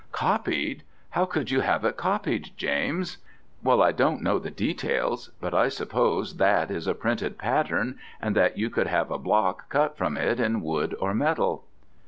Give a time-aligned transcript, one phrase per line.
[0.13, 0.81] "Copied?
[1.11, 3.19] how could you have it copied, James?"
[3.61, 8.35] "Well, I don't know the details, but I suppose that is a printed pattern, and
[8.35, 11.65] that you could have a block cut from it in wood or metal."